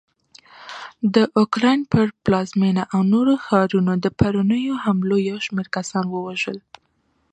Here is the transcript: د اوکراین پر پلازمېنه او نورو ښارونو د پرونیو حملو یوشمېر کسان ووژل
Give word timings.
د 1.15 1.15
اوکراین 1.39 1.81
پر 1.91 2.05
پلازمېنه 2.23 2.83
او 2.93 2.99
نورو 3.13 3.33
ښارونو 3.45 3.93
د 4.03 4.05
پرونیو 4.19 4.73
حملو 4.83 5.17
یوشمېر 5.29 5.67
کسان 5.77 6.05
ووژل 6.09 6.57